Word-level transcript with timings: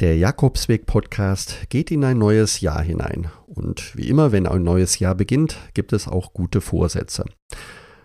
Der 0.00 0.16
Jakobsweg-Podcast 0.16 1.70
geht 1.70 1.90
in 1.90 2.04
ein 2.04 2.18
neues 2.18 2.60
Jahr 2.60 2.82
hinein. 2.82 3.32
Und 3.48 3.96
wie 3.96 4.08
immer, 4.08 4.30
wenn 4.30 4.46
ein 4.46 4.62
neues 4.62 5.00
Jahr 5.00 5.16
beginnt, 5.16 5.58
gibt 5.74 5.92
es 5.92 6.06
auch 6.06 6.32
gute 6.32 6.60
Vorsätze. 6.60 7.24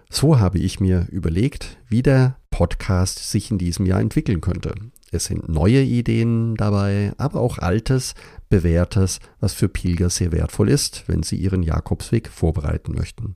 So 0.10 0.40
habe 0.40 0.58
ich 0.58 0.80
mir 0.80 1.06
überlegt, 1.12 1.78
wie 1.88 2.02
der 2.02 2.40
Podcast 2.50 3.30
sich 3.30 3.52
in 3.52 3.60
diesem 3.60 3.86
Jahr 3.86 4.00
entwickeln 4.00 4.42
könnte. 4.42 4.74
Es 5.12 5.26
sind 5.26 5.50
neue 5.50 5.84
Ideen 5.84 6.56
dabei, 6.56 7.14
aber 7.20 7.42
auch 7.42 7.60
altes, 7.60 8.16
bewährtes, 8.50 9.20
was 9.40 9.54
für 9.54 9.70
Pilger 9.70 10.10
sehr 10.10 10.32
wertvoll 10.32 10.70
ist, 10.70 11.04
wenn 11.06 11.22
sie 11.22 11.36
ihren 11.36 11.62
Jakobsweg 11.62 12.28
vorbereiten 12.28 12.94
möchten. 12.94 13.36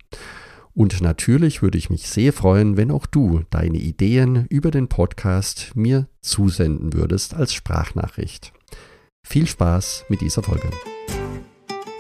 Und 0.78 1.02
natürlich 1.02 1.64
würde 1.64 1.80
ich 1.80 1.90
mich 1.90 2.08
sehr 2.08 2.32
freuen, 2.32 2.78
wenn 2.78 2.92
auch 2.92 3.08
du 3.08 3.42
deine 3.50 3.80
Ideen 3.80 4.46
über 4.50 4.70
den 4.70 4.88
Podcast 4.88 5.72
mir 5.74 6.08
zusenden 6.22 6.94
würdest 6.94 7.34
als 7.34 7.52
Sprachnachricht. 7.52 8.54
Viel 9.24 9.48
Spaß 9.48 10.06
mit 10.08 10.22
dieser 10.22 10.44
Folge. 10.44 10.70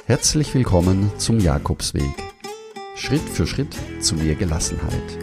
Herzlich 0.05 0.53
willkommen 0.53 1.11
zum 1.17 1.39
Jakobsweg. 1.39 2.03
Schritt 2.95 3.27
für 3.27 3.47
Schritt 3.47 3.75
zu 3.99 4.13
mehr 4.13 4.35
Gelassenheit. 4.35 5.17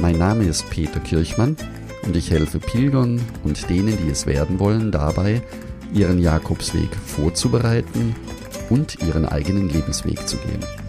Mein 0.00 0.18
Name 0.18 0.46
ist 0.46 0.68
Peter 0.70 0.98
Kirchmann 0.98 1.56
und 2.02 2.16
ich 2.16 2.28
helfe 2.28 2.58
Pilgern 2.58 3.20
und 3.44 3.70
denen, 3.70 3.96
die 4.04 4.10
es 4.10 4.26
werden 4.26 4.58
wollen, 4.58 4.90
dabei, 4.90 5.42
ihren 5.92 6.18
Jakobsweg 6.18 6.92
vorzubereiten 7.06 8.16
und 8.68 9.00
ihren 9.00 9.26
eigenen 9.26 9.68
Lebensweg 9.68 10.26
zu 10.26 10.38
gehen. 10.38 10.83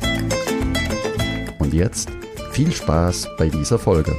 Jetzt 1.75 2.09
viel 2.51 2.71
Spaß 2.71 3.31
bei 3.37 3.49
dieser 3.49 3.77
Folge. 3.77 4.15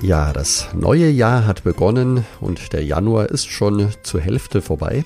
Ja, 0.00 0.32
das 0.32 0.66
neue 0.74 1.08
Jahr 1.08 1.46
hat 1.46 1.62
begonnen 1.62 2.24
und 2.40 2.72
der 2.72 2.84
Januar 2.84 3.30
ist 3.30 3.46
schon 3.46 3.90
zur 4.02 4.20
Hälfte 4.20 4.62
vorbei. 4.62 5.04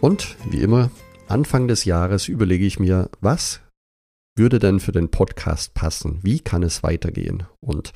Und 0.00 0.36
wie 0.50 0.60
immer, 0.60 0.90
Anfang 1.28 1.68
des 1.68 1.84
Jahres 1.84 2.26
überlege 2.26 2.66
ich 2.66 2.80
mir, 2.80 3.10
was 3.20 3.60
würde 4.36 4.58
denn 4.58 4.80
für 4.80 4.92
den 4.92 5.10
Podcast 5.10 5.74
passen? 5.74 6.20
Wie 6.22 6.40
kann 6.40 6.62
es 6.62 6.82
weitergehen? 6.82 7.44
Und 7.60 7.92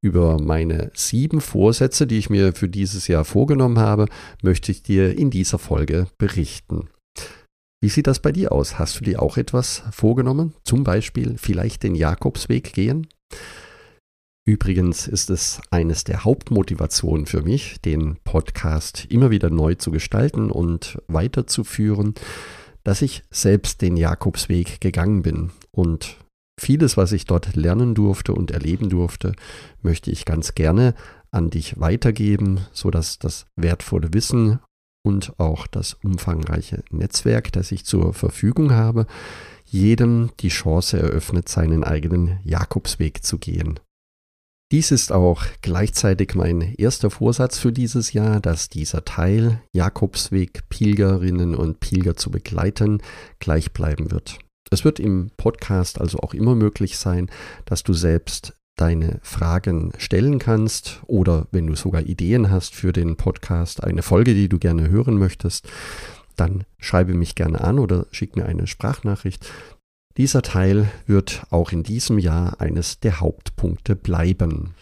über 0.00 0.40
meine 0.40 0.90
sieben 0.94 1.40
Vorsätze, 1.40 2.06
die 2.06 2.18
ich 2.18 2.30
mir 2.30 2.52
für 2.52 2.68
dieses 2.68 3.08
Jahr 3.08 3.24
vorgenommen 3.24 3.78
habe, 3.78 4.06
möchte 4.42 4.70
ich 4.70 4.82
dir 4.82 5.18
in 5.18 5.30
dieser 5.30 5.58
Folge 5.58 6.06
berichten. 6.18 6.88
Wie 7.82 7.88
sieht 7.88 8.06
das 8.06 8.20
bei 8.20 8.30
dir 8.30 8.52
aus? 8.52 8.78
Hast 8.78 9.00
du 9.00 9.04
dir 9.04 9.22
auch 9.22 9.36
etwas 9.36 9.82
vorgenommen? 9.90 10.54
Zum 10.64 10.84
Beispiel 10.84 11.36
vielleicht 11.38 11.82
den 11.82 11.94
Jakobsweg 11.94 12.72
gehen? 12.72 13.08
Übrigens 14.46 15.06
ist 15.06 15.30
es 15.30 15.60
eines 15.70 16.04
der 16.04 16.24
Hauptmotivationen 16.24 17.26
für 17.26 17.42
mich, 17.42 17.80
den 17.80 18.16
Podcast 18.24 19.06
immer 19.08 19.30
wieder 19.30 19.48
neu 19.48 19.76
zu 19.76 19.90
gestalten 19.90 20.50
und 20.50 20.98
weiterzuführen, 21.08 22.14
dass 22.84 23.02
ich 23.02 23.22
selbst 23.30 23.82
den 23.82 23.96
Jakobsweg 23.96 24.80
gegangen 24.80 25.22
bin 25.22 25.50
und 25.70 26.16
vieles, 26.58 26.96
was 26.96 27.12
ich 27.12 27.24
dort 27.24 27.56
lernen 27.56 27.94
durfte 27.94 28.32
und 28.32 28.50
erleben 28.50 28.90
durfte, 28.90 29.32
möchte 29.82 30.10
ich 30.10 30.24
ganz 30.24 30.54
gerne 30.54 30.94
an 31.30 31.50
dich 31.50 31.80
weitergeben, 31.80 32.60
sodass 32.72 33.18
das 33.18 33.46
wertvolle 33.56 34.12
Wissen 34.12 34.60
und 35.02 35.38
auch 35.38 35.66
das 35.66 35.94
umfangreiche 35.94 36.84
Netzwerk, 36.90 37.52
das 37.52 37.72
ich 37.72 37.84
zur 37.84 38.12
Verfügung 38.12 38.72
habe, 38.72 39.06
jedem 39.64 40.30
die 40.40 40.48
Chance 40.48 40.98
eröffnet, 40.98 41.48
seinen 41.48 41.84
eigenen 41.84 42.40
Jakobsweg 42.44 43.24
zu 43.24 43.38
gehen. 43.38 43.80
Dies 44.72 44.92
ist 44.92 45.10
auch 45.10 45.42
gleichzeitig 45.62 46.36
mein 46.36 46.60
erster 46.60 47.10
Vorsatz 47.10 47.58
für 47.58 47.72
dieses 47.72 48.12
Jahr, 48.12 48.38
dass 48.38 48.68
dieser 48.68 49.04
Teil 49.04 49.60
Jakobsweg 49.72 50.68
Pilgerinnen 50.68 51.56
und 51.56 51.80
Pilger 51.80 52.14
zu 52.14 52.30
begleiten 52.30 53.02
gleich 53.40 53.72
bleiben 53.72 54.12
wird. 54.12 54.38
Es 54.70 54.84
wird 54.84 55.00
im 55.00 55.32
Podcast 55.36 56.00
also 56.00 56.20
auch 56.20 56.34
immer 56.34 56.54
möglich 56.54 56.98
sein, 56.98 57.28
dass 57.64 57.82
du 57.82 57.94
selbst 57.94 58.54
deine 58.76 59.18
Fragen 59.24 59.92
stellen 59.98 60.38
kannst 60.38 61.00
oder 61.08 61.48
wenn 61.50 61.66
du 61.66 61.74
sogar 61.74 62.02
Ideen 62.02 62.48
hast 62.48 62.76
für 62.76 62.92
den 62.92 63.16
Podcast, 63.16 63.82
eine 63.82 64.02
Folge, 64.02 64.34
die 64.34 64.48
du 64.48 64.60
gerne 64.60 64.88
hören 64.88 65.18
möchtest, 65.18 65.68
dann 66.36 66.62
schreibe 66.78 67.14
mich 67.14 67.34
gerne 67.34 67.60
an 67.60 67.80
oder 67.80 68.06
schick 68.12 68.36
mir 68.36 68.46
eine 68.46 68.68
Sprachnachricht. 68.68 69.50
Dieser 70.20 70.42
Teil 70.42 70.92
wird 71.06 71.46
auch 71.48 71.72
in 71.72 71.82
diesem 71.82 72.18
Jahr 72.18 72.60
eines 72.60 73.00
der 73.00 73.20
Hauptpunkte 73.20 73.96
bleiben. 73.96 74.74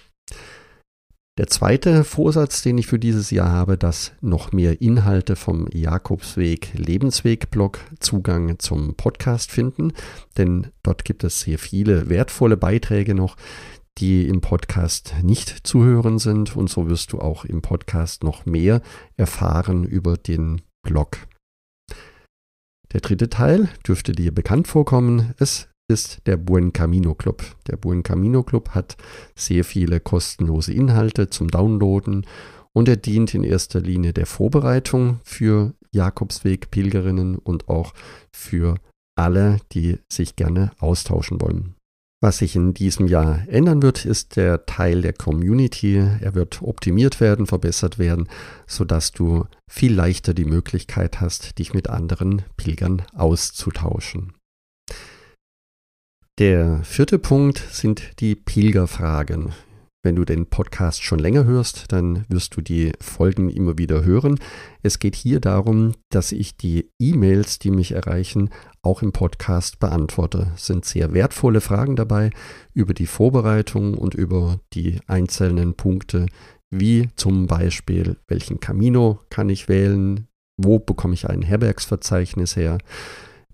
Der 1.38 1.46
zweite 1.46 2.02
Vorsatz, 2.02 2.62
den 2.62 2.76
ich 2.76 2.88
für 2.88 2.98
dieses 2.98 3.30
Jahr 3.30 3.52
habe, 3.52 3.78
dass 3.78 4.10
noch 4.20 4.50
mehr 4.50 4.82
Inhalte 4.82 5.36
vom 5.36 5.68
Jakobsweg 5.72 6.72
Lebensweg-Blog 6.74 7.78
Zugang 8.00 8.58
zum 8.58 8.96
Podcast 8.96 9.52
finden, 9.52 9.92
denn 10.36 10.72
dort 10.82 11.04
gibt 11.04 11.22
es 11.22 11.42
sehr 11.42 11.60
viele 11.60 12.08
wertvolle 12.08 12.56
Beiträge 12.56 13.14
noch, 13.14 13.36
die 13.98 14.26
im 14.26 14.40
Podcast 14.40 15.14
nicht 15.22 15.50
zu 15.64 15.84
hören 15.84 16.18
sind 16.18 16.56
und 16.56 16.68
so 16.68 16.90
wirst 16.90 17.12
du 17.12 17.20
auch 17.20 17.44
im 17.44 17.62
Podcast 17.62 18.24
noch 18.24 18.44
mehr 18.44 18.82
erfahren 19.16 19.84
über 19.84 20.16
den 20.16 20.62
Blog. 20.82 21.27
Der 22.92 23.00
dritte 23.00 23.28
Teil 23.28 23.68
dürfte 23.86 24.12
dir 24.12 24.32
bekannt 24.34 24.66
vorkommen. 24.66 25.34
Es 25.38 25.68
ist 25.88 26.20
der 26.26 26.36
Buen 26.36 26.72
Camino 26.72 27.14
Club. 27.14 27.42
Der 27.66 27.76
Buen 27.76 28.02
Camino 28.02 28.42
Club 28.42 28.70
hat 28.70 28.96
sehr 29.34 29.64
viele 29.64 30.00
kostenlose 30.00 30.72
Inhalte 30.72 31.30
zum 31.30 31.48
Downloaden 31.48 32.26
und 32.72 32.88
er 32.88 32.96
dient 32.96 33.34
in 33.34 33.44
erster 33.44 33.80
Linie 33.80 34.12
der 34.12 34.26
Vorbereitung 34.26 35.20
für 35.24 35.74
Jakobsweg-Pilgerinnen 35.92 37.36
und 37.36 37.68
auch 37.68 37.92
für 38.30 38.76
alle, 39.16 39.58
die 39.72 39.98
sich 40.10 40.36
gerne 40.36 40.70
austauschen 40.78 41.40
wollen. 41.40 41.77
Was 42.20 42.38
sich 42.38 42.56
in 42.56 42.74
diesem 42.74 43.06
Jahr 43.06 43.46
ändern 43.46 43.80
wird, 43.80 44.04
ist 44.04 44.34
der 44.34 44.66
Teil 44.66 45.02
der 45.02 45.12
Community. 45.12 45.98
Er 45.98 46.34
wird 46.34 46.62
optimiert 46.62 47.20
werden, 47.20 47.46
verbessert 47.46 47.98
werden, 47.98 48.28
sodass 48.66 49.12
du 49.12 49.44
viel 49.70 49.94
leichter 49.94 50.34
die 50.34 50.44
Möglichkeit 50.44 51.20
hast, 51.20 51.60
dich 51.60 51.74
mit 51.74 51.88
anderen 51.88 52.42
Pilgern 52.56 53.02
auszutauschen. 53.14 54.32
Der 56.40 56.82
vierte 56.82 57.20
Punkt 57.20 57.58
sind 57.70 58.20
die 58.20 58.34
Pilgerfragen. 58.34 59.52
Wenn 60.04 60.14
du 60.14 60.24
den 60.24 60.46
Podcast 60.46 61.02
schon 61.02 61.18
länger 61.18 61.44
hörst, 61.44 61.90
dann 61.90 62.24
wirst 62.28 62.56
du 62.56 62.60
die 62.60 62.92
Folgen 63.00 63.50
immer 63.50 63.78
wieder 63.78 64.04
hören. 64.04 64.38
Es 64.80 65.00
geht 65.00 65.16
hier 65.16 65.40
darum, 65.40 65.94
dass 66.08 66.30
ich 66.30 66.56
die 66.56 66.92
E-Mails, 67.00 67.58
die 67.58 67.72
mich 67.72 67.92
erreichen, 67.92 68.50
auch 68.80 69.02
im 69.02 69.10
Podcast 69.10 69.80
beantworte. 69.80 70.52
Es 70.54 70.66
sind 70.66 70.84
sehr 70.84 71.14
wertvolle 71.14 71.60
Fragen 71.60 71.96
dabei 71.96 72.30
über 72.74 72.94
die 72.94 73.08
Vorbereitung 73.08 73.94
und 73.94 74.14
über 74.14 74.60
die 74.72 75.00
einzelnen 75.08 75.74
Punkte, 75.74 76.26
wie 76.70 77.08
zum 77.16 77.48
Beispiel, 77.48 78.18
welchen 78.28 78.60
Camino 78.60 79.18
kann 79.30 79.48
ich 79.48 79.68
wählen, 79.68 80.28
wo 80.56 80.78
bekomme 80.78 81.14
ich 81.14 81.28
ein 81.28 81.42
Herbergsverzeichnis 81.42 82.54
her, 82.54 82.78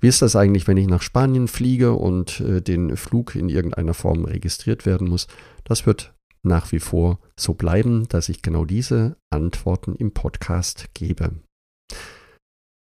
wie 0.01 0.09
ist 0.09 0.21
das 0.21 0.37
eigentlich, 0.37 0.69
wenn 0.69 0.77
ich 0.77 0.89
nach 0.89 1.01
Spanien 1.01 1.49
fliege 1.49 1.95
und 1.95 2.41
äh, 2.41 2.61
den 2.61 2.95
Flug 2.99 3.35
in 3.35 3.49
irgendeiner 3.49 3.95
Form 3.95 4.27
registriert 4.27 4.85
werden 4.85 5.09
muss? 5.09 5.29
Das 5.65 5.87
wird 5.87 6.13
nach 6.45 6.73
wie 6.73 6.81
vor 6.81 7.19
so 7.39 7.55
bleiben, 7.55 8.07
dass 8.09 8.29
ich 8.29 8.43
genau 8.43 8.65
diese 8.65 9.17
Antworten 9.31 9.97
im 9.97 10.13
Podcast 10.13 10.87
gebe. 10.95 11.33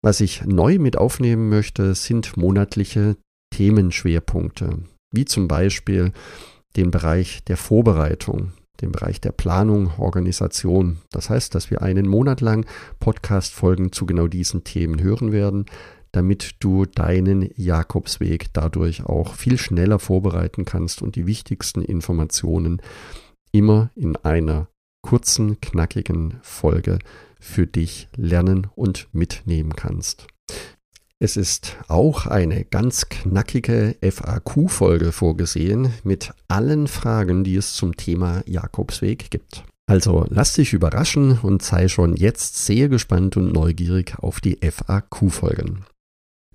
Was 0.02 0.22
ich 0.22 0.46
neu 0.46 0.80
mit 0.80 0.98
aufnehmen 0.98 1.50
möchte, 1.50 1.94
sind 1.94 2.38
monatliche 2.38 3.18
Themenschwerpunkte, 3.54 4.80
wie 5.14 5.26
zum 5.26 5.48
Beispiel 5.48 6.14
den 6.76 6.92
Bereich 6.92 7.44
der 7.44 7.58
Vorbereitung, 7.58 8.54
den 8.82 8.92
Bereich 8.92 9.20
der 9.20 9.32
Planung, 9.32 9.92
Organisation. 9.98 11.00
Das 11.12 11.30
heißt, 11.30 11.54
dass 11.54 11.70
wir 11.70 11.82
einen 11.82 12.08
Monat 12.08 12.40
lang 12.40 12.66
Podcast-Folgen 13.00 13.92
zu 13.92 14.06
genau 14.06 14.28
diesen 14.28 14.64
Themen 14.64 15.02
hören 15.02 15.32
werden, 15.32 15.66
damit 16.12 16.56
du 16.60 16.86
deinen 16.86 17.50
Jakobsweg 17.56 18.54
dadurch 18.54 19.04
auch 19.06 19.36
viel 19.36 19.58
schneller 19.58 20.00
vorbereiten 20.00 20.66
kannst 20.66 21.02
und 21.02 21.16
die 21.16 21.28
wichtigsten 21.28 21.82
Informationen 21.82 22.82
immer 23.52 23.90
in 23.96 24.16
einer 24.18 24.68
kurzen, 25.02 25.60
knackigen 25.62 26.40
Folge 26.42 27.00
für 27.40 27.68
dich 27.68 28.10
lernen 28.16 28.68
und 28.76 29.08
mitnehmen 29.14 29.76
kannst. 29.76 30.28
Es 31.22 31.36
ist 31.36 31.76
auch 31.90 32.28
eine 32.28 32.64
ganz 32.64 33.10
knackige 33.10 33.98
FAQ-Folge 34.02 35.12
vorgesehen 35.12 35.94
mit 36.04 36.32
allen 36.48 36.88
Fragen, 36.88 37.44
die 37.44 37.58
es 37.58 37.74
zum 37.74 37.98
Thema 37.98 38.42
Jakobsweg 38.46 39.30
gibt. 39.30 39.66
Also 39.90 40.26
lass 40.30 40.54
dich 40.54 40.72
überraschen 40.72 41.40
und 41.40 41.62
sei 41.62 41.90
schon 41.90 42.16
jetzt 42.16 42.66
sehr 42.66 42.88
gespannt 42.88 43.36
und 43.36 43.52
neugierig 43.52 44.20
auf 44.20 44.40
die 44.40 44.60
FAQ-Folgen. 44.62 45.84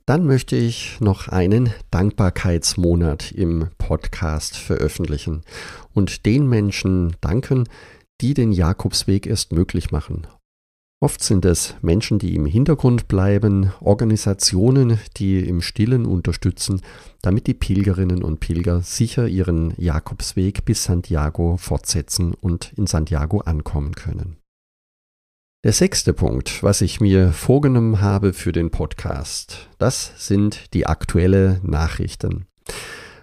Dann 0.06 0.26
möchte 0.26 0.54
ich 0.54 1.00
noch 1.00 1.28
einen 1.28 1.72
Dankbarkeitsmonat 1.90 3.32
im 3.32 3.68
Podcast 3.78 4.54
veröffentlichen 4.54 5.42
und 5.94 6.26
den 6.26 6.46
Menschen 6.46 7.16
danken, 7.22 7.64
die 8.20 8.34
den 8.34 8.52
Jakobsweg 8.52 9.26
erst 9.26 9.52
möglich 9.52 9.92
machen. 9.92 10.26
Oft 11.00 11.22
sind 11.22 11.44
es 11.44 11.74
Menschen, 11.82 12.18
die 12.18 12.34
im 12.34 12.46
Hintergrund 12.46 13.08
bleiben, 13.08 13.72
Organisationen, 13.80 14.98
die 15.16 15.40
im 15.40 15.60
Stillen 15.60 16.06
unterstützen, 16.06 16.82
damit 17.22 17.46
die 17.46 17.54
Pilgerinnen 17.54 18.22
und 18.22 18.40
Pilger 18.40 18.82
sicher 18.82 19.26
ihren 19.26 19.74
Jakobsweg 19.76 20.64
bis 20.66 20.84
Santiago 20.84 21.56
fortsetzen 21.56 22.34
und 22.34 22.72
in 22.76 22.86
Santiago 22.86 23.40
ankommen 23.40 23.94
können. 23.94 24.36
Der 25.64 25.72
sechste 25.72 26.12
Punkt, 26.12 26.62
was 26.62 26.82
ich 26.82 27.00
mir 27.00 27.32
vorgenommen 27.32 28.02
habe 28.02 28.34
für 28.34 28.52
den 28.52 28.70
Podcast, 28.70 29.70
das 29.78 30.12
sind 30.18 30.74
die 30.74 30.86
aktuelle 30.86 31.58
Nachrichten. 31.62 32.44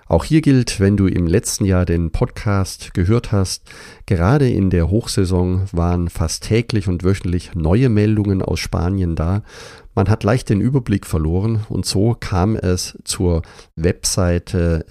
Auch 0.08 0.24
hier 0.24 0.42
gilt, 0.42 0.80
wenn 0.80 0.98
du 0.98 1.06
im 1.06 1.28
letzten 1.28 1.66
Jahr 1.66 1.86
den 1.86 2.10
Podcast 2.10 2.96
gehört 2.96 3.32
hast, 3.32 3.70
gerade 4.08 4.50
in 4.50 4.72
der 4.72 4.90
Hochsaison 4.90 5.68
waren 5.72 6.10
fast 6.10 6.46
täglich 6.46 6.88
und 6.88 7.04
wöchentlich 7.04 7.54
neue 7.54 7.90
Meldungen 7.90 8.42
aus 8.42 8.60
Spanien 8.60 9.16
da. 9.16 9.44
Man 9.94 10.10
hat 10.10 10.24
leicht 10.24 10.50
den 10.50 10.62
Überblick 10.62 11.06
verloren 11.06 11.68
und 11.70 11.86
so 11.86 12.18
kam 12.20 12.56
es 12.56 12.98
zur 13.04 13.44
Webseite 13.76 14.88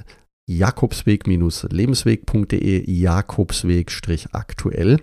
jakobsweg-lebensweg.de 0.47 2.89
jakobsweg-aktuell. 2.89 5.01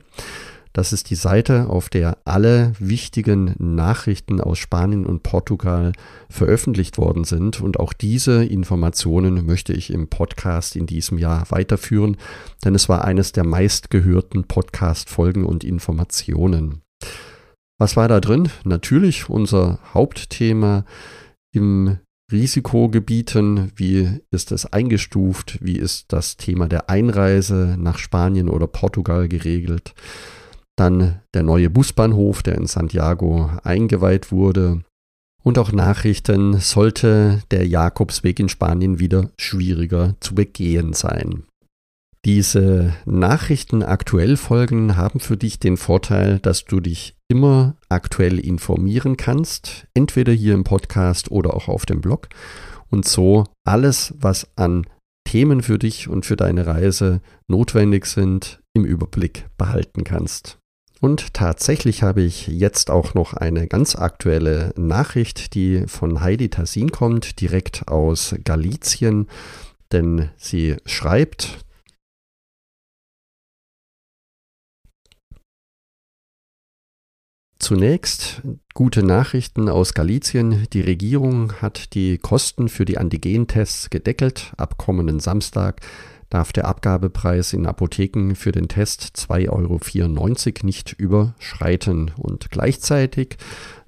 Das 0.77 0.93
ist 0.93 1.09
die 1.09 1.15
Seite, 1.15 1.71
auf 1.71 1.89
der 1.89 2.19
alle 2.23 2.73
wichtigen 2.77 3.55
Nachrichten 3.57 4.39
aus 4.39 4.59
Spanien 4.59 5.07
und 5.07 5.23
Portugal 5.23 5.91
veröffentlicht 6.29 6.99
worden 6.99 7.23
sind. 7.23 7.61
Und 7.61 7.79
auch 7.79 7.93
diese 7.93 8.45
Informationen 8.45 9.47
möchte 9.47 9.73
ich 9.73 9.91
im 9.91 10.07
Podcast 10.07 10.75
in 10.75 10.85
diesem 10.85 11.17
Jahr 11.17 11.49
weiterführen, 11.49 12.15
denn 12.63 12.75
es 12.75 12.89
war 12.89 13.05
eines 13.05 13.31
der 13.31 13.43
meistgehörten 13.43 14.43
Podcast-Folgen 14.43 15.45
und 15.45 15.63
Informationen. 15.63 16.83
Was 17.79 17.97
war 17.97 18.07
da 18.07 18.19
drin? 18.19 18.49
Natürlich 18.63 19.31
unser 19.31 19.79
Hauptthema 19.95 20.85
im 21.55 21.97
Risikogebieten, 22.31 23.71
wie 23.75 24.19
ist 24.29 24.51
es 24.51 24.71
eingestuft, 24.71 25.57
wie 25.59 25.77
ist 25.77 26.13
das 26.13 26.37
Thema 26.37 26.67
der 26.67 26.87
Einreise 26.87 27.77
nach 27.79 27.97
Spanien 27.97 28.47
oder 28.47 28.67
Portugal 28.67 29.27
geregelt, 29.27 29.95
dann 30.77 31.21
der 31.33 31.43
neue 31.43 31.69
Busbahnhof, 31.69 32.43
der 32.43 32.55
in 32.55 32.67
Santiago 32.67 33.49
eingeweiht 33.63 34.31
wurde. 34.31 34.83
Und 35.43 35.57
auch 35.59 35.71
Nachrichten, 35.71 36.59
sollte 36.59 37.41
der 37.51 37.67
Jakobsweg 37.67 38.39
in 38.39 38.49
Spanien 38.49 38.99
wieder 38.99 39.31
schwieriger 39.39 40.15
zu 40.19 40.35
begehen 40.35 40.93
sein. 40.93 41.43
Diese 42.25 42.93
Nachrichten 43.05 43.83
aktuell 43.83 44.35
Folgen 44.35 44.97
haben 44.97 45.19
für 45.19 45.37
dich 45.37 45.59
den 45.59 45.77
Vorteil, 45.77 46.39
dass 46.39 46.65
du 46.65 46.81
dich 46.81 47.15
immer 47.29 47.77
aktuell 47.87 48.39
informieren 48.39 49.15
kannst, 49.15 49.87
entweder 49.93 50.33
hier 50.33 50.53
im 50.53 50.63
Podcast 50.63 51.31
oder 51.31 51.53
auch 51.53 51.67
auf 51.69 51.85
dem 51.85 52.01
Blog 52.01 52.27
und 52.89 53.05
so 53.05 53.45
alles, 53.65 54.13
was 54.19 54.47
an 54.57 54.85
Themen 55.25 55.61
für 55.61 55.77
dich 55.77 56.07
und 56.07 56.25
für 56.25 56.35
deine 56.35 56.67
Reise 56.67 57.21
notwendig 57.47 58.05
sind, 58.05 58.61
im 58.73 58.85
Überblick 58.85 59.45
behalten 59.57 60.03
kannst. 60.03 60.57
Und 60.99 61.33
tatsächlich 61.33 62.01
habe 62.01 62.21
ich 62.21 62.47
jetzt 62.47 62.89
auch 62.89 63.13
noch 63.13 63.33
eine 63.33 63.67
ganz 63.67 63.95
aktuelle 63.95 64.73
Nachricht, 64.75 65.53
die 65.53 65.85
von 65.87 66.21
Heidi 66.21 66.49
Tassin 66.49 66.91
kommt, 66.91 67.39
direkt 67.39 67.87
aus 67.87 68.35
Galizien, 68.43 69.27
denn 69.91 70.29
sie 70.37 70.77
schreibt, 70.85 71.59
Zunächst 77.59 78.43
gute 78.75 79.03
Nachrichten 79.03 79.67
aus 79.67 79.93
Galizien. 79.93 80.67
Die 80.71 80.79
Regierung 80.79 81.53
hat 81.61 81.95
die 81.95 82.17
Kosten 82.17 82.69
für 82.69 82.85
die 82.85 82.97
Antigentests 82.97 83.89
gedeckelt. 83.89 84.53
Ab 84.55 84.77
kommenden 84.77 85.19
Samstag 85.19 85.81
darf 86.29 86.51
der 86.51 86.65
Abgabepreis 86.65 87.53
in 87.53 87.65
Apotheken 87.65 88.35
für 88.35 88.51
den 88.51 88.67
Test 88.67 89.13
2,94 89.15 89.49
Euro 89.49 90.65
nicht 90.65 90.93
überschreiten. 90.93 92.11
Und 92.17 92.51
gleichzeitig 92.51 93.37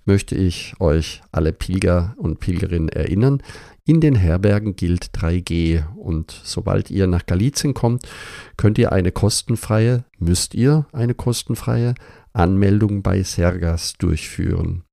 möchte 0.05 0.35
ich 0.35 0.73
euch 0.79 1.21
alle 1.31 1.53
Pilger 1.53 2.15
und 2.17 2.39
Pilgerinnen 2.39 2.89
erinnern, 2.89 3.43
in 3.89 4.01
den 4.01 4.13
Herbergen 4.13 4.75
gilt 4.75 5.17
3G 5.17 5.83
und 5.95 6.39
sobald 6.43 6.91
ihr 6.91 7.07
nach 7.07 7.25
Galizien 7.25 7.73
kommt, 7.73 8.07
könnt 8.55 8.77
ihr 8.77 8.91
eine 8.91 9.11
kostenfreie, 9.11 10.05
müsst 10.19 10.53
ihr 10.53 10.85
eine 10.91 11.15
kostenfreie 11.15 11.95
Anmeldung 12.31 13.01
bei 13.01 13.23
Sergas 13.23 13.93
durchführen. 13.97 14.83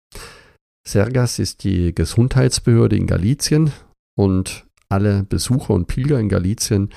Sergas 0.87 1.39
ist 1.39 1.65
die 1.65 1.95
Gesundheitsbehörde 1.95 2.97
in 2.97 3.07
Galizien 3.07 3.71
und 4.17 4.66
alle 4.89 5.25
Besucher 5.25 5.75
und 5.75 5.87
Pilger 5.87 6.19
in 6.21 6.29
Galizien 6.29 6.91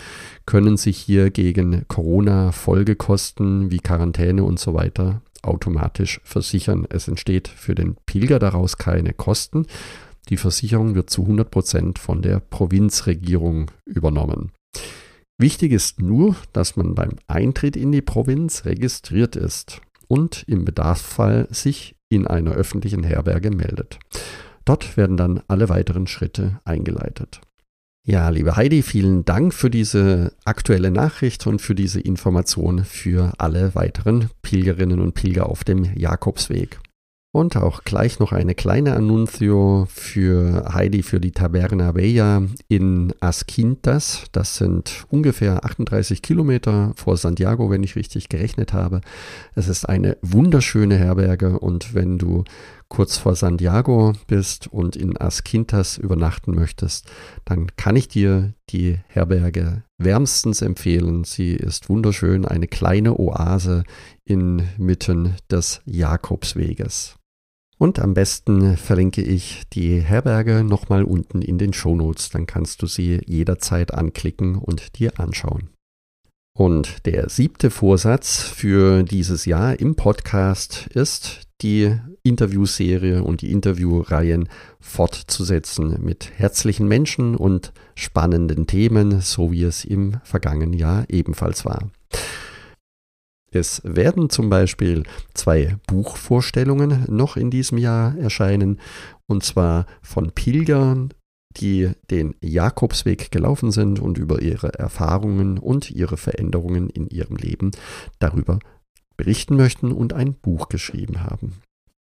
können 0.45 0.77
sich 0.77 0.97
hier 0.97 1.29
gegen 1.31 1.87
Corona-Folgekosten 1.87 3.71
wie 3.71 3.79
Quarantäne 3.79 4.43
und 4.43 4.59
so 4.59 4.73
weiter 4.73 5.21
automatisch 5.41 6.19
versichern. 6.23 6.85
Es 6.89 7.07
entsteht 7.07 7.47
für 7.47 7.75
den 7.75 7.95
Pilger 8.05 8.39
daraus 8.39 8.77
keine 8.77 9.13
Kosten. 9.13 9.65
Die 10.29 10.37
Versicherung 10.37 10.95
wird 10.95 11.09
zu 11.09 11.23
100 11.23 11.49
Prozent 11.49 11.99
von 11.99 12.21
der 12.21 12.39
Provinzregierung 12.39 13.71
übernommen. 13.85 14.51
Wichtig 15.37 15.71
ist 15.71 16.01
nur, 16.01 16.35
dass 16.51 16.75
man 16.75 16.95
beim 16.95 17.11
Eintritt 17.27 17.77
in 17.77 17.91
die 17.91 18.01
Provinz 18.01 18.65
registriert 18.65 19.35
ist 19.35 19.81
und 20.07 20.43
im 20.47 20.65
Bedarfsfall 20.65 21.47
sich 21.49 21.95
in 22.09 22.27
einer 22.27 22.51
öffentlichen 22.51 23.03
Herberge 23.03 23.49
meldet. 23.49 23.99
Dort 24.65 24.97
werden 24.97 25.15
dann 25.15 25.41
alle 25.47 25.69
weiteren 25.69 26.07
Schritte 26.07 26.59
eingeleitet. 26.65 27.41
Ja, 28.05 28.29
liebe 28.29 28.55
Heidi, 28.55 28.81
vielen 28.81 29.23
Dank 29.25 29.53
für 29.53 29.69
diese 29.69 30.33
aktuelle 30.43 30.89
Nachricht 30.89 31.45
und 31.45 31.61
für 31.61 31.75
diese 31.75 31.99
Information 31.99 32.83
für 32.83 33.33
alle 33.37 33.75
weiteren 33.75 34.29
Pilgerinnen 34.41 34.99
und 34.99 35.13
Pilger 35.13 35.47
auf 35.47 35.63
dem 35.63 35.83
Jakobsweg. 35.83 36.79
Und 37.31 37.57
auch 37.57 37.83
gleich 37.83 38.17
noch 38.17 38.31
eine 38.31 38.55
kleine 38.55 38.95
Annuncio 38.95 39.85
für 39.87 40.73
Heidi 40.73 41.03
für 41.03 41.19
die 41.19 41.31
Taberna 41.31 41.91
Bella 41.91 42.41
in 42.69 43.13
Asquintas. 43.19 44.23
Das 44.31 44.55
sind 44.55 45.05
ungefähr 45.09 45.63
38 45.63 46.23
Kilometer 46.23 46.91
vor 46.95 47.17
Santiago, 47.17 47.69
wenn 47.69 47.83
ich 47.83 47.95
richtig 47.95 48.29
gerechnet 48.29 48.73
habe. 48.73 49.01
Es 49.53 49.67
ist 49.67 49.85
eine 49.87 50.17
wunderschöne 50.23 50.97
Herberge 50.97 51.59
und 51.59 51.93
wenn 51.93 52.17
du 52.17 52.45
kurz 52.87 53.17
vor 53.17 53.35
Santiago 53.35 54.13
bist 54.25 54.65
und 54.65 54.95
in 54.95 55.15
Asquintas 55.15 55.99
übernachten 55.99 56.55
möchtest, 56.55 57.11
dann 57.45 57.67
kann 57.75 57.95
ich 57.95 58.07
dir 58.07 58.55
die 58.71 58.97
Herberge 59.07 59.83
wärmstens 59.99 60.61
empfehlen. 60.63 61.23
Sie 61.23 61.53
ist 61.53 61.89
wunderschön, 61.89 62.45
eine 62.45 62.67
kleine 62.67 63.19
Oase 63.19 63.83
inmitten 64.25 65.35
des 65.51 65.81
Jakobsweges. 65.85 67.15
Und 67.77 67.99
am 67.99 68.13
besten 68.13 68.75
verlinke 68.75 69.21
ich 69.21 69.63
die 69.71 70.01
Herberge 70.01 70.63
nochmal 70.63 71.03
unten 71.03 71.41
in 71.41 71.57
den 71.57 71.71
Shownotes, 71.71 72.29
dann 72.29 72.45
kannst 72.45 72.81
du 72.81 72.87
sie 72.87 73.21
jederzeit 73.25 73.93
anklicken 73.93 74.55
und 74.55 74.99
dir 74.99 75.17
anschauen. 75.19 75.69
Und 76.57 77.05
der 77.05 77.29
siebte 77.29 77.69
Vorsatz 77.69 78.41
für 78.41 79.03
dieses 79.03 79.45
Jahr 79.45 79.79
im 79.79 79.95
Podcast 79.95 80.87
ist, 80.87 81.48
die 81.61 81.95
Interviewserie 82.23 83.23
und 83.23 83.41
die 83.41 83.51
Interviewreihen 83.51 84.49
fortzusetzen 84.79 86.01
mit 86.01 86.31
herzlichen 86.35 86.87
Menschen 86.87 87.35
und 87.35 87.73
spannenden 87.95 88.67
Themen, 88.67 89.21
so 89.21 89.51
wie 89.51 89.63
es 89.63 89.83
im 89.85 90.17
vergangenen 90.23 90.73
Jahr 90.73 91.05
ebenfalls 91.09 91.65
war. 91.65 91.89
Es 93.51 93.81
werden 93.83 94.29
zum 94.29 94.49
Beispiel 94.49 95.03
zwei 95.33 95.77
Buchvorstellungen 95.87 97.05
noch 97.07 97.35
in 97.35 97.49
diesem 97.49 97.77
Jahr 97.77 98.15
erscheinen, 98.17 98.79
und 99.25 99.43
zwar 99.43 99.85
von 100.01 100.31
Pilgern, 100.31 101.13
die 101.57 101.89
den 102.11 102.35
Jakobsweg 102.41 103.31
gelaufen 103.31 103.71
sind 103.71 103.99
und 103.99 104.19
über 104.19 104.41
ihre 104.41 104.73
Erfahrungen 104.77 105.57
und 105.57 105.89
ihre 105.89 106.17
Veränderungen 106.17 106.89
in 106.89 107.07
ihrem 107.07 107.37
Leben 107.37 107.71
darüber 108.19 108.59
berichten 109.19 109.57
möchten 109.57 109.91
und 109.91 110.13
ein 110.13 110.33
Buch 110.33 110.69
geschrieben 110.69 111.25
haben. 111.25 111.57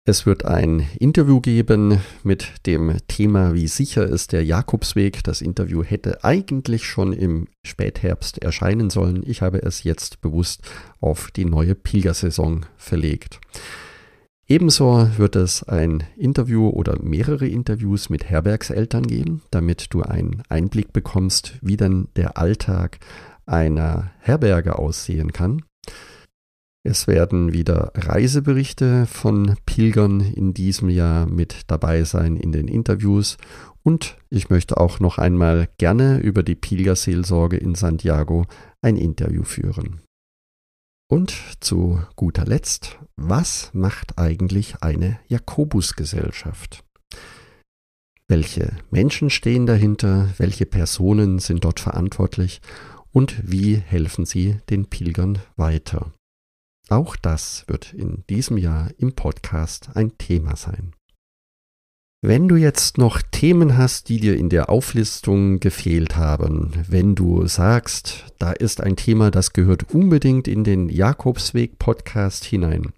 Es 0.05 0.27
wird 0.27 0.45
ein 0.45 0.87
Interview 0.99 1.41
geben 1.41 2.01
mit 2.23 2.67
dem 2.67 2.99
Thema, 3.09 3.55
wie 3.55 3.67
sicher 3.67 4.07
ist 4.07 4.33
der 4.33 4.45
Jakobsweg. 4.45 5.25
Das 5.25 5.41
Interview 5.41 5.83
hätte 5.83 6.23
eigentlich 6.23 6.85
schon 6.85 7.15
im 7.15 7.47
Spätherbst 7.65 8.43
erscheinen 8.43 8.91
sollen. 8.91 9.23
Ich 9.27 9.41
habe 9.41 9.63
es 9.63 9.85
jetzt 9.85 10.21
bewusst 10.21 10.61
auf 11.01 11.31
die 11.31 11.47
neue 11.47 11.75
Pilgersaison 11.75 12.67
verlegt. 12.77 13.41
Ebenso 14.47 15.09
wird 15.17 15.35
es 15.35 15.63
ein 15.63 16.05
Interview 16.15 16.69
oder 16.69 17.03
mehrere 17.03 17.49
Interviews 17.49 18.11
mit 18.11 18.29
Herbergseltern 18.29 19.07
geben, 19.07 19.41
damit 19.51 19.95
du 19.95 20.03
einen 20.03 20.43
Einblick 20.51 20.93
bekommst, 20.93 21.55
wie 21.63 21.79
denn 21.79 22.09
der 22.17 22.37
Alltag 22.37 22.99
einer 23.47 24.11
Herberge 24.21 24.79
aussehen 24.79 25.33
kann. 25.33 25.63
Es 26.85 27.07
werden 27.07 27.53
wieder 27.53 27.93
Reiseberichte 27.95 29.07
von 29.07 29.57
Pilgern 29.67 30.21
in 30.21 30.55
diesem 30.55 30.89
Jahr 30.89 31.27
mit 31.27 31.63
dabei 31.67 32.05
sein 32.05 32.37
in 32.37 32.53
den 32.53 32.69
Interviews 32.69 33.37
und 33.83 34.17
ich 34.31 34.51
möchte 34.51 34.77
auch 34.77 35.01
noch 35.01 35.19
einmal 35.19 35.69
gerne 35.79 36.19
über 36.19 36.43
die 36.43 36.55
Pilgerseelsorge 36.55 37.57
in 37.57 37.75
Santiago 37.75 38.47
ein 38.83 38.97
Interview 38.97 39.43
führen. 39.43 40.03
Und 41.11 41.35
zu 41.61 42.03
guter 42.17 42.45
Letzt, 42.45 42.99
was 43.17 43.71
macht 43.73 44.19
eigentlich 44.19 44.83
eine 44.83 45.19
Jakobusgesellschaft? 45.27 46.85
Welche 48.29 48.77
Menschen 48.91 49.31
stehen 49.31 49.65
dahinter? 49.65 50.29
Welche 50.37 50.67
Personen 50.67 51.39
sind 51.39 51.65
dort 51.65 51.81
verantwortlich? 51.81 52.61
Und 53.11 53.41
wie 53.43 53.77
helfen 53.77 54.27
sie 54.27 54.59
den 54.69 54.85
Pilgern 54.91 55.39
weiter? 55.57 56.13
Auch 56.89 57.17
das 57.17 57.65
wird 57.67 57.93
in 57.93 58.25
diesem 58.31 58.57
Jahr 58.57 58.91
im 58.99 59.15
Podcast 59.15 59.91
ein 59.95 60.17
Thema 60.17 60.57
sein. 60.57 60.93
Wenn 62.21 62.49
du 62.49 62.57
jetzt 62.57 62.99
noch 62.99 63.23
Themen 63.23 63.77
hast, 63.77 64.09
die 64.09 64.19
dir 64.19 64.37
in 64.37 64.49
der 64.49 64.71
Auflistung 64.71 65.61
gefehlt 65.61 66.17
haben, 66.17 66.73
wenn 66.89 67.15
du 67.15 67.47
sagst, 67.47 68.25
da 68.39 68.51
ist 68.51 68.81
ein 68.81 68.97
Thema, 68.97 69.31
das 69.31 69.53
gehört 69.53 69.95
unbedingt 69.95 70.49
in 70.49 70.65
den 70.65 70.89
Jakobsweg 70.89 71.79
Podcast 71.79 72.45
hinein, 72.45 72.93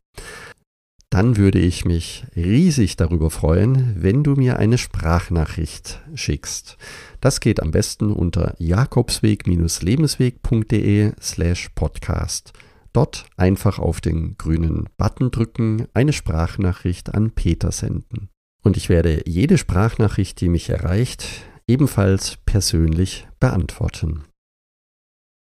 dann 1.10 1.36
würde 1.36 1.58
ich 1.58 1.84
mich 1.84 2.24
riesig 2.36 2.96
darüber 2.96 3.30
freuen, 3.30 3.96
wenn 4.00 4.22
du 4.22 4.36
mir 4.36 4.58
eine 4.58 4.78
Sprachnachricht 4.78 6.00
schickst. 6.14 6.78
Das 7.20 7.40
geht 7.40 7.60
am 7.60 7.72
besten 7.72 8.12
unter 8.12 8.54
jakobsweg-lebensweg.de 8.58 11.12
slash 11.20 11.68
podcast. 11.74 12.52
Dort 12.92 13.26
einfach 13.36 13.78
auf 13.78 14.00
den 14.00 14.36
grünen 14.36 14.88
Button 14.96 15.30
drücken, 15.30 15.86
eine 15.94 16.12
Sprachnachricht 16.12 17.14
an 17.14 17.30
Peter 17.30 17.72
senden 17.72 18.30
und 18.62 18.76
ich 18.76 18.88
werde 18.88 19.22
jede 19.26 19.58
Sprachnachricht, 19.58 20.40
die 20.40 20.48
mich 20.48 20.68
erreicht, 20.68 21.26
ebenfalls 21.66 22.38
persönlich 22.46 23.26
beantworten. 23.38 24.24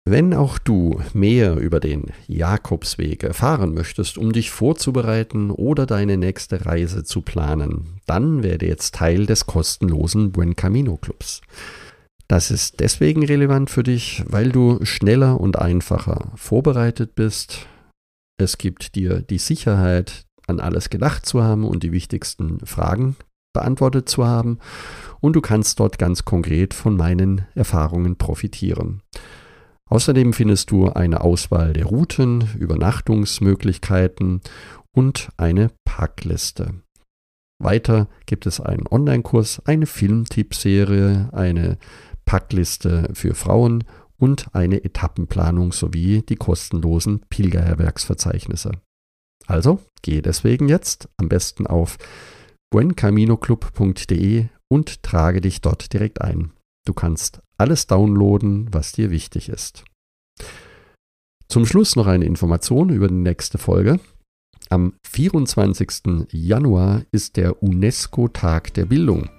Wenn 0.06 0.34
auch 0.34 0.58
du 0.58 1.02
mehr 1.14 1.56
über 1.56 1.80
den 1.80 2.08
Jakobsweg 2.28 3.24
erfahren 3.24 3.74
möchtest, 3.74 4.18
um 4.18 4.34
dich 4.34 4.52
vorzubereiten 4.52 5.50
oder 5.50 5.86
deine 5.86 6.18
nächste 6.18 6.66
Reise 6.66 7.06
zu 7.06 7.22
planen, 7.22 8.02
dann 8.06 8.44
werde 8.44 8.68
jetzt 8.68 8.96
Teil 8.96 9.26
des 9.26 9.46
kostenlosen 9.46 10.34
Buen 10.34 10.58
Camino 10.58 10.98
Clubs. 10.98 11.42
Das 12.34 12.50
ist 12.50 12.80
deswegen 12.80 13.24
relevant 13.24 13.70
für 13.70 13.84
dich, 13.84 14.24
weil 14.26 14.52
du 14.52 14.84
schneller 14.84 15.40
und 15.40 15.60
einfacher 15.60 16.32
vorbereitet 16.34 17.14
bist. 17.14 17.68
Es 18.42 18.58
gibt 18.58 18.96
dir 18.96 19.22
die 19.22 19.38
Sicherheit, 19.38 20.26
an 20.48 20.60
alles 20.60 20.90
gedacht 20.90 21.28
zu 21.28 21.44
haben 21.44 21.64
und 21.64 21.84
die 21.84 21.92
wichtigsten 21.92 22.58
Fragen 22.66 23.18
beantwortet 23.54 24.10
zu 24.10 24.26
haben. 24.26 24.58
Und 25.20 25.36
du 25.36 25.42
kannst 25.42 25.80
dort 25.80 26.00
ganz 26.00 26.26
konkret 26.26 26.74
von 26.74 26.98
meinen 26.98 27.46
Erfahrungen 27.54 28.16
profitieren. 28.16 29.04
Außerdem 29.92 30.34
findest 30.34 30.72
du 30.72 30.90
eine 30.90 31.22
Auswahl 31.22 31.74
der 31.74 31.86
Routen, 31.86 32.50
Übernachtungsmöglichkeiten 32.58 34.42
und 34.92 35.30
eine 35.38 35.70
Packliste. 35.86 36.82
Weiter 37.60 38.08
gibt 38.26 38.48
es 38.48 38.60
einen 38.60 38.88
Online-Kurs, 38.90 39.62
eine 39.66 39.86
Filmtippserie, 39.86 41.30
eine 41.32 41.78
Packliste 42.26 43.10
für 43.14 43.36
Frauen 43.36 43.84
und 44.18 44.48
eine 44.54 44.84
Etappenplanung 44.84 45.72
sowie 45.72 46.22
die 46.22 46.36
kostenlosen 46.36 47.22
Pilgerherbergsverzeichnisse. 47.30 48.72
Also 49.48 49.80
gehe 50.02 50.22
deswegen 50.22 50.70
jetzt 50.70 51.10
am 51.18 51.30
besten 51.30 51.68
auf 51.68 51.98
buencaminoclub.de 52.72 54.46
und 54.70 55.04
trage 55.04 55.42
dich 55.42 55.62
dort 55.62 55.94
direkt 55.94 56.22
ein. 56.22 56.54
Du 56.86 56.94
kannst 56.94 57.42
alles 57.58 57.88
downloaden, 57.88 58.74
was 58.74 58.92
dir 58.92 59.12
wichtig 59.12 59.50
ist. 59.50 59.84
Zum 61.48 61.66
Schluss 61.66 61.96
noch 61.96 62.08
eine 62.08 62.26
Information 62.26 62.90
über 62.90 63.08
die 63.08 63.14
nächste 63.14 63.58
Folge. 63.58 64.00
Am 64.70 64.94
24. 65.06 66.26
Januar 66.32 67.04
ist 67.12 67.38
der 67.38 67.62
UNESCO-Tag 67.62 68.74
der 68.74 68.86
Bildung. 68.86 69.30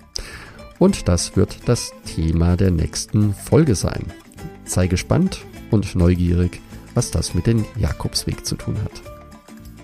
Und 0.78 1.08
das 1.08 1.36
wird 1.36 1.58
das 1.66 1.92
Thema 2.04 2.56
der 2.56 2.70
nächsten 2.70 3.34
Folge 3.34 3.74
sein. 3.74 4.04
Sei 4.64 4.86
gespannt 4.86 5.44
und 5.70 5.94
neugierig, 5.94 6.60
was 6.94 7.10
das 7.10 7.34
mit 7.34 7.46
dem 7.46 7.64
Jakobsweg 7.78 8.46
zu 8.46 8.56
tun 8.56 8.76
hat. 8.82 9.02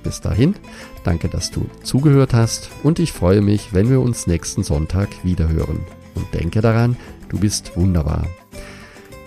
Bis 0.02 0.20
dahin, 0.20 0.54
danke, 1.04 1.28
dass 1.28 1.50
du 1.50 1.66
zugehört 1.82 2.32
hast 2.32 2.70
und 2.82 2.98
ich 2.98 3.12
freue 3.12 3.42
mich, 3.42 3.74
wenn 3.74 3.90
wir 3.90 4.00
uns 4.00 4.26
nächsten 4.26 4.62
Sonntag 4.62 5.08
wiederhören. 5.22 5.80
Und 6.14 6.34
denke 6.34 6.62
daran, 6.62 6.96
du 7.28 7.38
bist 7.38 7.76
wunderbar. 7.76 8.26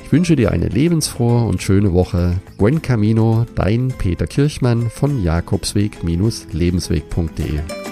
Ich 0.03 0.11
wünsche 0.11 0.35
dir 0.35 0.51
eine 0.51 0.67
lebensfrohe 0.67 1.45
und 1.45 1.61
schöne 1.61 1.93
Woche. 1.93 2.41
Buen 2.57 2.81
Camino, 2.81 3.45
dein 3.55 3.93
Peter 3.97 4.27
Kirchmann 4.27 4.89
von 4.89 5.23
Jakobsweg-lebensweg.de. 5.23 7.82